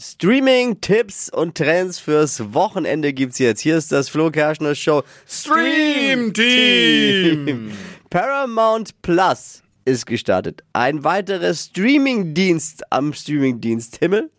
Streaming-Tipps 0.00 1.28
und 1.28 1.56
Trends 1.56 1.98
fürs 1.98 2.54
Wochenende 2.54 3.12
gibt's 3.12 3.40
jetzt. 3.40 3.60
Hier 3.60 3.76
ist 3.76 3.90
das 3.90 4.08
Flo 4.08 4.30
Kerschner 4.30 4.76
Show 4.76 5.02
Stream 5.26 6.32
Team. 6.32 7.72
Paramount 8.08 9.02
Plus 9.02 9.62
ist 9.84 10.06
gestartet. 10.06 10.62
Ein 10.72 11.02
weiterer 11.02 11.52
Streaming-Dienst 11.52 12.92
am 12.92 13.12
Streaming-Dienst 13.12 13.96
Himmel. 13.96 14.30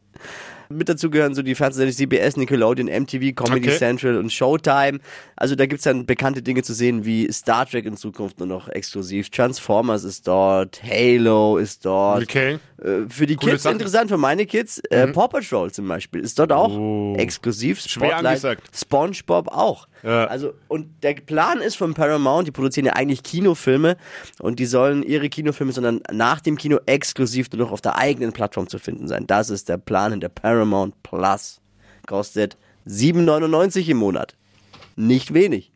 Mit 0.71 0.87
dazu 0.87 1.09
gehören 1.09 1.33
so 1.33 1.41
die 1.41 1.55
Fernsehsender 1.55 1.91
CBS, 1.91 2.37
Nickelodeon, 2.37 2.87
MTV, 2.89 3.33
Comedy 3.33 3.69
Okay. 3.69 3.77
Central 3.79 4.17
und 4.17 4.31
Showtime. 4.31 4.99
Also 5.35 5.55
da 5.55 5.65
gibt's 5.65 5.83
dann 5.85 6.05
bekannte 6.05 6.43
Dinge 6.43 6.61
zu 6.61 6.75
sehen 6.75 7.05
wie 7.05 7.27
Star 7.31 7.65
Trek 7.65 7.85
in 7.85 7.97
Zukunft 7.97 8.37
nur 8.37 8.47
noch 8.47 8.69
exklusiv. 8.69 9.31
Transformers 9.31 10.03
ist 10.03 10.27
dort, 10.27 10.79
Halo 10.83 11.57
ist 11.57 11.85
dort. 11.85 12.21
Okay. 12.21 12.59
Äh, 12.83 13.09
Für 13.09 13.25
die 13.25 13.35
Coole 13.35 13.53
Kids 13.53 13.63
Sachen. 13.63 13.77
Mhm. 13.77 13.79
interessant, 13.81 14.11
für 14.11 14.17
meine 14.17 14.45
Kids. 14.45 14.77
Äh, 14.91 15.07
Paw 15.07 15.27
Patrol 15.27 15.71
zum 15.71 15.87
Beispiel 15.87 16.21
ist 16.21 16.37
dort 16.37 16.51
auch 16.51 16.69
Oh. 16.77 17.15
exklusiv. 17.17 17.81
Schwer 17.81 18.17
angesagt. 18.17 18.61
SpongeBob 18.71 19.47
auch. 19.47 19.87
Ja. 20.03 20.25
Also 20.25 20.53
und 20.67 20.87
der 21.03 21.13
Plan 21.13 21.61
ist 21.61 21.75
von 21.75 21.93
Paramount, 21.93 22.47
die 22.47 22.51
produzieren 22.51 22.85
ja 22.85 22.93
eigentlich 22.93 23.23
Kinofilme 23.23 23.97
und 24.39 24.59
die 24.59 24.65
sollen 24.65 25.03
ihre 25.03 25.29
Kinofilme, 25.29 25.71
sondern 25.71 26.01
nach 26.11 26.41
dem 26.41 26.57
Kino 26.57 26.79
exklusiv 26.85 27.51
nur 27.51 27.65
noch 27.65 27.71
auf 27.71 27.81
der 27.81 27.97
eigenen 27.97 28.31
Plattform 28.31 28.67
zu 28.67 28.79
finden 28.79 29.07
sein. 29.07 29.27
Das 29.27 29.49
ist 29.49 29.69
der 29.69 29.77
Plan 29.77 30.13
in 30.13 30.19
der 30.19 30.29
Paramount 30.29 31.01
Plus. 31.03 31.61
Kostet 32.07 32.57
7,99 32.87 33.89
im 33.89 33.97
Monat. 33.97 34.35
Nicht 34.95 35.33
wenig. 35.33 35.71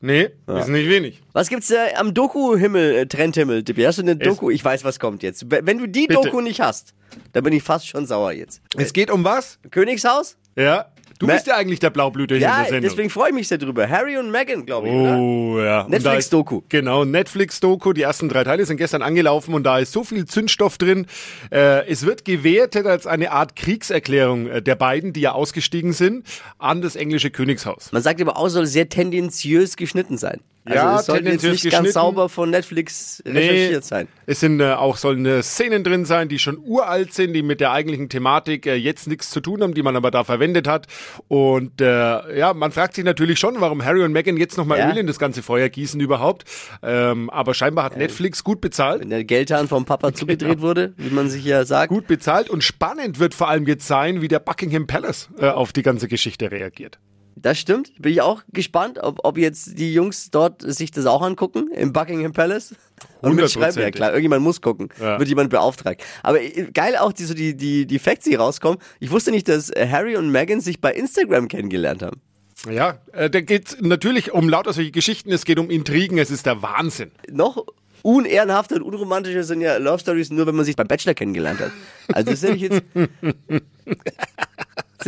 Nee, 0.00 0.30
ist 0.46 0.68
nicht 0.68 0.88
wenig. 0.88 1.20
Was 1.32 1.48
gibt's 1.48 1.70
äh, 1.70 1.94
am 1.96 2.14
Doku-Himmel, 2.14 2.94
äh, 2.94 3.06
Trendhimmel, 3.06 3.64
Tippi? 3.64 3.82
Hast 3.82 3.98
du 3.98 4.02
eine 4.02 4.16
Doku? 4.16 4.50
Ich 4.50 4.64
weiß, 4.64 4.84
was 4.84 5.00
kommt 5.00 5.22
jetzt. 5.22 5.46
Wenn 5.50 5.78
du 5.78 5.88
die 5.88 6.06
Bitte. 6.06 6.20
Doku 6.22 6.40
nicht 6.40 6.60
hast, 6.60 6.94
dann 7.32 7.42
bin 7.42 7.52
ich 7.52 7.62
fast 7.62 7.88
schon 7.88 8.06
sauer 8.06 8.32
jetzt. 8.32 8.60
Es 8.76 8.92
geht 8.92 9.10
um 9.10 9.24
was? 9.24 9.58
Königshaus? 9.70 10.36
Ja. 10.56 10.86
Du 11.18 11.26
Ma- 11.26 11.32
bist 11.34 11.46
ja 11.48 11.56
eigentlich 11.56 11.80
der 11.80 11.90
Blaublüter 11.90 12.36
hier 12.36 12.46
in 12.46 12.50
Ja, 12.52 12.56
der 12.58 12.64
Sendung. 12.70 12.90
deswegen 12.90 13.10
freue 13.10 13.30
ich 13.30 13.34
mich 13.34 13.48
sehr 13.48 13.58
drüber. 13.58 13.88
Harry 13.88 14.16
und 14.18 14.30
Meghan, 14.30 14.64
glaube 14.64 14.88
ich, 14.88 14.94
oder? 14.94 15.16
Oh, 15.18 15.58
ja. 15.60 15.80
Und 15.82 15.90
da 15.92 15.98
Netflix-Doku. 15.98 16.62
Genau, 16.68 17.04
Netflix-Doku. 17.04 17.92
Die 17.92 18.02
ersten 18.02 18.28
drei 18.28 18.44
Teile 18.44 18.64
sind 18.66 18.76
gestern 18.76 19.02
angelaufen 19.02 19.52
und 19.54 19.64
da 19.64 19.78
ist 19.80 19.92
so 19.92 20.04
viel 20.04 20.26
Zündstoff 20.26 20.78
drin. 20.78 21.06
Äh, 21.50 21.86
es 21.88 22.06
wird 22.06 22.24
gewertet 22.24 22.86
als 22.86 23.06
eine 23.06 23.32
Art 23.32 23.56
Kriegserklärung 23.56 24.46
äh, 24.48 24.62
der 24.62 24.76
beiden, 24.76 25.12
die 25.12 25.20
ja 25.22 25.32
ausgestiegen 25.32 25.92
sind, 25.92 26.24
an 26.58 26.82
das 26.82 26.94
englische 26.94 27.30
Königshaus. 27.30 27.90
Man 27.92 28.02
sagt 28.02 28.20
aber 28.20 28.36
auch, 28.36 28.48
soll 28.48 28.66
sehr 28.66 28.88
tendenziös 28.88 29.76
geschnitten 29.76 30.18
sein. 30.18 30.40
Also 30.68 30.74
Ja, 30.74 31.00
es 31.00 31.06
sollte 31.06 31.30
jetzt 31.30 31.42
nicht 31.44 31.70
ganz 31.70 31.92
sauber 31.92 32.28
von 32.28 32.50
Netflix 32.50 33.22
recherchiert 33.26 33.84
sein. 33.84 34.08
Es 34.26 34.40
sind 34.40 34.60
äh, 34.60 34.72
auch 34.72 34.96
sollen 34.96 35.24
äh, 35.26 35.42
Szenen 35.42 35.84
drin 35.84 36.04
sein, 36.04 36.28
die 36.28 36.38
schon 36.38 36.58
uralt 36.58 37.12
sind, 37.14 37.32
die 37.32 37.42
mit 37.42 37.60
der 37.60 37.72
eigentlichen 37.72 38.08
Thematik 38.08 38.66
äh, 38.66 38.74
jetzt 38.74 39.06
nichts 39.06 39.30
zu 39.30 39.40
tun 39.40 39.62
haben, 39.62 39.74
die 39.74 39.82
man 39.82 39.96
aber 39.96 40.10
da 40.10 40.24
verwendet 40.24 40.68
hat. 40.68 40.86
Und 41.28 41.80
äh, 41.80 42.38
ja, 42.38 42.54
man 42.54 42.72
fragt 42.72 42.94
sich 42.94 43.04
natürlich 43.04 43.38
schon, 43.38 43.60
warum 43.60 43.84
Harry 43.84 44.02
und 44.02 44.12
Meghan 44.12 44.36
jetzt 44.36 44.56
nochmal 44.58 44.78
Ja. 44.78 44.90
Öl 44.90 44.98
in 44.98 45.06
das 45.06 45.18
ganze 45.18 45.42
Feuer 45.42 45.68
gießen 45.68 46.00
überhaupt. 46.00 46.44
Ähm, 46.82 47.30
aber 47.30 47.54
scheinbar 47.54 47.84
hat 47.84 47.96
Netflix 47.96 48.44
gut 48.44 48.60
bezahlt. 48.60 49.00
Wenn 49.00 49.10
der 49.10 49.24
Geldhahn 49.24 49.68
vom 49.68 49.84
Papa 49.84 50.12
zugedreht 50.14 50.60
wurde, 50.60 50.92
wie 50.96 51.10
man 51.10 51.30
sich 51.30 51.44
ja 51.44 51.64
sagt. 51.64 51.88
Gut 51.88 52.06
bezahlt 52.06 52.50
und 52.50 52.62
spannend 52.62 53.18
wird 53.18 53.34
vor 53.34 53.48
allem 53.48 53.66
jetzt 53.66 53.86
sein, 53.86 54.20
wie 54.20 54.28
der 54.28 54.40
Buckingham 54.40 54.86
Palace 54.86 55.28
äh, 55.38 55.48
auf 55.48 55.72
die 55.72 55.82
ganze 55.82 56.08
Geschichte 56.08 56.50
reagiert. 56.50 56.98
Das 57.42 57.58
stimmt. 57.58 57.92
Bin 58.00 58.12
ich 58.12 58.20
auch 58.20 58.42
gespannt, 58.52 58.98
ob, 59.02 59.20
ob 59.24 59.38
jetzt 59.38 59.78
die 59.78 59.92
Jungs 59.92 60.30
dort 60.30 60.62
sich 60.62 60.90
das 60.90 61.06
auch 61.06 61.22
angucken 61.22 61.70
im 61.72 61.92
Buckingham 61.92 62.32
Palace. 62.32 62.74
Und 63.20 63.36
mitschreiben, 63.36 63.80
ja 63.80 63.90
klar, 63.92 64.10
irgendjemand 64.10 64.42
muss 64.42 64.60
gucken. 64.60 64.88
Ja. 65.00 65.18
Wird 65.18 65.28
jemand 65.28 65.50
beauftragt. 65.50 66.02
Aber 66.22 66.40
äh, 66.40 66.68
geil 66.72 66.96
auch 66.96 67.12
die, 67.12 67.24
so 67.24 67.34
die, 67.34 67.56
die, 67.56 67.86
die 67.86 67.98
Facts, 67.98 68.24
die 68.24 68.34
rauskommen. 68.34 68.78
Ich 68.98 69.10
wusste 69.10 69.30
nicht, 69.30 69.48
dass 69.48 69.70
Harry 69.70 70.16
und 70.16 70.30
Meghan 70.30 70.60
sich 70.60 70.80
bei 70.80 70.92
Instagram 70.92 71.48
kennengelernt 71.48 72.02
haben. 72.02 72.20
Ja, 72.68 72.98
äh, 73.12 73.30
da 73.30 73.40
geht 73.40 73.76
natürlich 73.80 74.32
um 74.32 74.48
lauter 74.48 74.72
solche 74.72 74.90
Geschichten, 74.90 75.30
es 75.30 75.44
geht 75.44 75.60
um 75.60 75.70
Intrigen, 75.70 76.18
es 76.18 76.30
ist 76.30 76.46
der 76.46 76.60
Wahnsinn. 76.60 77.12
Noch 77.30 77.64
unehrenhafter 78.02 78.76
und 78.76 78.82
unromantischer 78.82 79.44
sind 79.44 79.60
ja 79.60 79.76
Love 79.76 80.00
Stories 80.00 80.30
nur, 80.30 80.46
wenn 80.46 80.56
man 80.56 80.64
sich 80.64 80.74
beim 80.74 80.88
Bachelor 80.88 81.14
kennengelernt 81.14 81.60
hat. 81.60 81.72
Also 82.12 82.30
das 82.30 82.42
ist 82.42 82.44
nämlich 82.44 82.62
jetzt... 82.62 82.82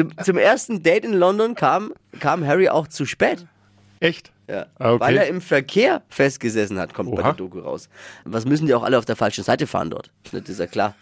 zum, 0.08 0.24
zum 0.24 0.38
ersten 0.38 0.82
Date 0.82 1.04
in 1.04 1.12
London 1.14 1.54
kam, 1.54 1.92
kam 2.20 2.46
Harry 2.46 2.68
auch 2.68 2.88
zu 2.88 3.06
spät. 3.06 3.46
Echt? 4.00 4.32
Ja. 4.48 4.66
Ah, 4.78 4.92
okay. 4.92 5.00
Weil 5.04 5.16
er 5.18 5.26
im 5.28 5.40
Verkehr 5.40 6.02
festgesessen 6.08 6.78
hat, 6.78 6.92
kommt 6.94 7.10
bei 7.10 7.18
Oha. 7.22 7.28
der 7.30 7.32
Doku 7.34 7.60
raus. 7.60 7.88
Was 8.24 8.44
müssen 8.46 8.66
die 8.66 8.74
auch 8.74 8.82
alle 8.82 8.98
auf 8.98 9.04
der 9.04 9.16
falschen 9.16 9.44
Seite 9.44 9.66
fahren 9.66 9.90
dort? 9.90 10.10
Das 10.32 10.48
ist 10.48 10.58
ja 10.58 10.66
klar. 10.66 10.94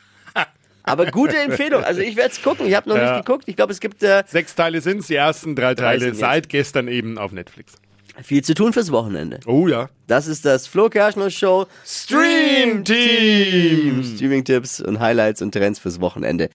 Aber 0.84 1.06
gute 1.06 1.36
Empfehlung. 1.42 1.84
Also 1.84 2.00
ich 2.00 2.16
werde 2.16 2.30
es 2.30 2.42
gucken. 2.42 2.66
Ich 2.66 2.74
habe 2.74 2.88
noch 2.88 2.96
Ja. 2.96 3.16
nicht 3.16 3.26
geguckt. 3.26 3.44
Ich 3.46 3.56
glaube, 3.56 3.72
es 3.72 3.80
gibt 3.80 4.02
äh, 4.02 4.22
Sechs 4.26 4.54
Teile 4.54 4.80
sind 4.80 5.06
die 5.08 5.14
ersten 5.16 5.54
drei 5.54 5.74
Teile 5.74 6.00
sind 6.00 6.08
jetzt. 6.10 6.20
seit 6.20 6.48
gestern 6.48 6.88
eben 6.88 7.18
auf 7.18 7.30
Netflix. 7.32 7.74
viel 8.22 8.42
zu 8.42 8.54
tun 8.54 8.72
fürs 8.72 8.90
Wochenende. 8.90 9.38
Oh 9.46 9.68
ja. 9.68 9.90
Das 10.06 10.26
ist 10.26 10.44
das 10.46 10.66
Flo 10.66 10.88
Kerschner 10.88 11.30
Show 11.30 11.66
Stream 11.84 12.84
Team. 12.84 14.02
Streaming-Tipps 14.02 14.80
und 14.80 14.98
Highlights 14.98 15.42
und 15.42 15.52
Trends 15.52 15.78
fürs 15.78 16.00
Wochenende. 16.00 16.46